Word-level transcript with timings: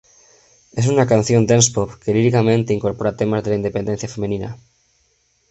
Es 0.73 0.87
una 0.87 1.05
canción 1.05 1.45
dance-pop 1.45 1.91
que 2.03 2.11
líricamente 2.15 2.73
incorpora 2.73 3.15
temas 3.15 3.43
de 3.43 3.51
la 3.51 3.57
independencia 3.57 4.09
femenina. 4.09 4.57